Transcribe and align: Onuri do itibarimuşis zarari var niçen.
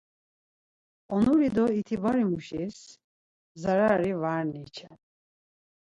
Onuri 1.15 1.49
do 1.55 1.65
itibarimuşis 1.79 2.77
zarari 3.61 4.11
var 4.21 4.43
niçen. 4.51 4.97